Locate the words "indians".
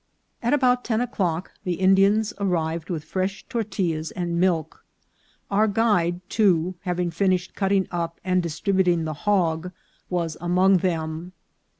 1.75-2.33